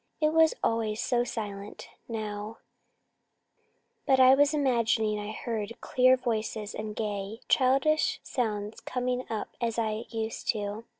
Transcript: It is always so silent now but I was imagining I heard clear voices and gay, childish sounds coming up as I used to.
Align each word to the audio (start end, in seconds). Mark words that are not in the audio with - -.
It 0.19 0.29
is 0.29 0.55
always 0.63 0.99
so 0.99 1.23
silent 1.23 1.89
now 2.07 2.57
but 4.07 4.19
I 4.19 4.33
was 4.33 4.51
imagining 4.51 5.19
I 5.19 5.31
heard 5.31 5.79
clear 5.79 6.17
voices 6.17 6.73
and 6.73 6.95
gay, 6.95 7.41
childish 7.47 8.19
sounds 8.23 8.79
coming 8.79 9.27
up 9.29 9.49
as 9.61 9.77
I 9.77 10.05
used 10.09 10.47
to. 10.53 10.85